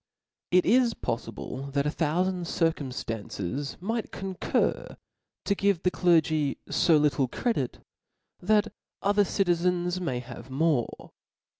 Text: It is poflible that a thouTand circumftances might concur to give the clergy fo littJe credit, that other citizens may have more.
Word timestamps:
It 0.49 0.65
is 0.65 0.95
poflible 0.95 1.71
that 1.73 1.85
a 1.85 1.91
thouTand 1.91 2.47
circumftances 2.47 3.79
might 3.79 4.11
concur 4.11 4.97
to 5.45 5.53
give 5.55 5.83
the 5.83 5.91
clergy 5.91 6.55
fo 6.65 6.99
littJe 6.99 7.31
credit, 7.31 7.85
that 8.39 8.73
other 9.03 9.23
citizens 9.23 10.01
may 10.01 10.17
have 10.17 10.49
more. 10.49 11.11